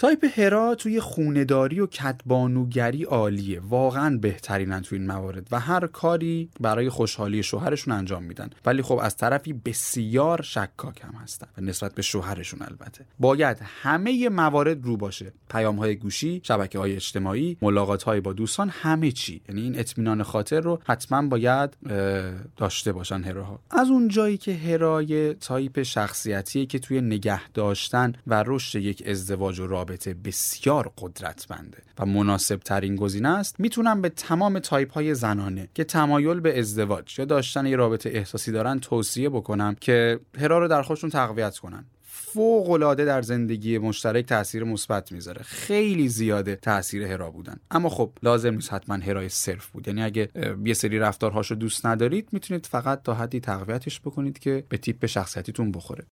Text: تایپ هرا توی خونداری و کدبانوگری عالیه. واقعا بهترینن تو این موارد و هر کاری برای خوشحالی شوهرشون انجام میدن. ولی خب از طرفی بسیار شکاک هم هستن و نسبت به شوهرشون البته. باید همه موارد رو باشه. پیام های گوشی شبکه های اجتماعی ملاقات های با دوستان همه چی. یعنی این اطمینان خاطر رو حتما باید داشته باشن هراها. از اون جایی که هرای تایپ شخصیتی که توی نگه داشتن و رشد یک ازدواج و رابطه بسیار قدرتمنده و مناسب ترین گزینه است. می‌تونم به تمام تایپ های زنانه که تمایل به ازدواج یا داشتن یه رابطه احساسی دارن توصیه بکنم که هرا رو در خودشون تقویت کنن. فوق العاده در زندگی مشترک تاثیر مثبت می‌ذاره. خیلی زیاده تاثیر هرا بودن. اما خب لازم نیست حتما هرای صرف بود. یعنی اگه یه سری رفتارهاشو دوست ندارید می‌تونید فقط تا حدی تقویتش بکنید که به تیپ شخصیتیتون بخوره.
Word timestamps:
تایپ 0.00 0.38
هرا 0.38 0.74
توی 0.74 1.00
خونداری 1.00 1.80
و 1.80 1.86
کدبانوگری 1.86 3.04
عالیه. 3.04 3.60
واقعا 3.60 4.18
بهترینن 4.18 4.80
تو 4.80 4.94
این 4.94 5.06
موارد 5.06 5.48
و 5.50 5.60
هر 5.60 5.86
کاری 5.86 6.50
برای 6.60 6.88
خوشحالی 6.88 7.42
شوهرشون 7.42 7.94
انجام 7.94 8.22
میدن. 8.22 8.50
ولی 8.66 8.82
خب 8.82 8.98
از 9.02 9.16
طرفی 9.16 9.52
بسیار 9.52 10.42
شکاک 10.42 11.00
هم 11.04 11.14
هستن 11.22 11.46
و 11.58 11.60
نسبت 11.60 11.94
به 11.94 12.02
شوهرشون 12.02 12.62
البته. 12.62 13.04
باید 13.18 13.56
همه 13.82 14.28
موارد 14.28 14.84
رو 14.84 14.96
باشه. 14.96 15.32
پیام 15.50 15.76
های 15.76 15.96
گوشی 15.96 16.40
شبکه 16.44 16.78
های 16.78 16.94
اجتماعی 16.94 17.56
ملاقات 17.62 18.02
های 18.02 18.20
با 18.20 18.32
دوستان 18.32 18.68
همه 18.68 19.12
چی. 19.12 19.40
یعنی 19.48 19.60
این 19.60 19.78
اطمینان 19.78 20.22
خاطر 20.22 20.60
رو 20.60 20.80
حتما 20.84 21.28
باید 21.28 21.76
داشته 22.56 22.92
باشن 22.92 23.22
هراها. 23.22 23.60
از 23.70 23.90
اون 23.90 24.08
جایی 24.08 24.36
که 24.36 24.54
هرای 24.54 25.34
تایپ 25.34 25.82
شخصیتی 25.82 26.66
که 26.66 26.78
توی 26.78 27.00
نگه 27.00 27.48
داشتن 27.48 28.12
و 28.26 28.44
رشد 28.46 28.78
یک 28.78 29.02
ازدواج 29.06 29.60
و 29.60 29.66
رابطه 29.90 30.14
بسیار 30.14 30.92
قدرتمنده 30.98 31.78
و 31.98 32.06
مناسب 32.06 32.56
ترین 32.56 32.96
گزینه 32.96 33.28
است. 33.28 33.60
می‌تونم 33.60 34.02
به 34.02 34.08
تمام 34.08 34.58
تایپ 34.58 34.92
های 34.92 35.14
زنانه 35.14 35.68
که 35.74 35.84
تمایل 35.84 36.40
به 36.40 36.58
ازدواج 36.58 37.18
یا 37.18 37.24
داشتن 37.24 37.66
یه 37.66 37.76
رابطه 37.76 38.10
احساسی 38.10 38.52
دارن 38.52 38.80
توصیه 38.80 39.28
بکنم 39.28 39.76
که 39.80 40.20
هرا 40.38 40.58
رو 40.58 40.68
در 40.68 40.82
خودشون 40.82 41.10
تقویت 41.10 41.58
کنن. 41.58 41.84
فوق 42.02 42.70
العاده 42.70 43.04
در 43.04 43.22
زندگی 43.22 43.78
مشترک 43.78 44.26
تاثیر 44.26 44.64
مثبت 44.64 45.12
می‌ذاره. 45.12 45.42
خیلی 45.42 46.08
زیاده 46.08 46.56
تاثیر 46.56 47.02
هرا 47.02 47.30
بودن. 47.30 47.56
اما 47.70 47.88
خب 47.88 48.12
لازم 48.22 48.54
نیست 48.54 48.72
حتما 48.72 48.94
هرای 48.94 49.28
صرف 49.28 49.66
بود. 49.66 49.88
یعنی 49.88 50.02
اگه 50.02 50.28
یه 50.64 50.74
سری 50.74 50.98
رفتارهاشو 50.98 51.54
دوست 51.54 51.86
ندارید 51.86 52.28
می‌تونید 52.32 52.66
فقط 52.66 53.02
تا 53.02 53.14
حدی 53.14 53.40
تقویتش 53.40 54.00
بکنید 54.00 54.38
که 54.38 54.64
به 54.68 54.78
تیپ 54.78 55.06
شخصیتیتون 55.06 55.72
بخوره. 55.72 56.04